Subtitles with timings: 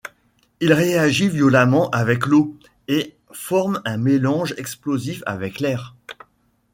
[0.61, 2.57] Il réagit violemment avec l'eau,
[2.87, 5.95] et forme un mélange explosif avec l'air.